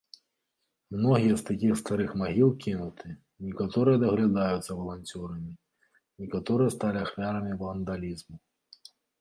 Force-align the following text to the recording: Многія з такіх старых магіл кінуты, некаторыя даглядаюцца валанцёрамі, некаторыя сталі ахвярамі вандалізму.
Многія 0.99 1.35
з 1.41 1.43
такіх 1.49 1.73
старых 1.81 2.15
магіл 2.21 2.49
кінуты, 2.63 3.07
некаторыя 3.49 4.01
даглядаюцца 4.05 4.71
валанцёрамі, 4.79 5.51
некаторыя 6.25 6.69
сталі 6.79 6.97
ахвярамі 7.07 7.53
вандалізму. 7.65 8.35